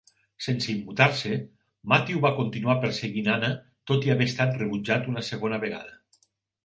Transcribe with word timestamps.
Sense 0.43 0.69
immutar-se, 0.75 1.35
Matthew 1.93 2.23
va 2.25 2.31
continuar 2.39 2.77
perseguint 2.85 3.29
Anna 3.37 3.51
tot 3.93 4.09
i 4.09 4.15
haver 4.15 4.31
estat 4.33 4.57
rebutjat 4.63 5.11
una 5.13 5.25
segona 5.33 5.61
vegada. 5.67 5.99